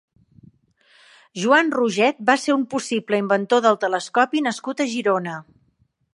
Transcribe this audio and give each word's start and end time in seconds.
Joan 1.41 1.69
Roget 1.75 2.23
va 2.31 2.37
ser 2.45 2.55
un 2.61 2.65
possible 2.73 3.21
inventor 3.25 3.63
del 3.67 3.79
telescopi 3.87 4.43
nascut 4.49 4.85
a 4.87 4.91
Girona. 4.97 5.39